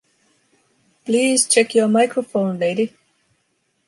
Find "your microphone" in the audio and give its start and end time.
1.75-2.57